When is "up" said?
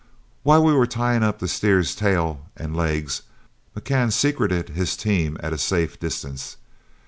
1.21-1.37